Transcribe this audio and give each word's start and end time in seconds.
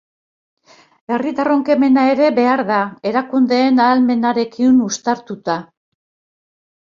Herritarron 1.15 1.59
kemena 1.67 2.05
ere 2.13 2.29
behar 2.39 2.63
da, 2.69 2.79
erakundeen 3.11 3.83
ahalmenarekin 3.87 4.79
uztartuta. 4.87 5.59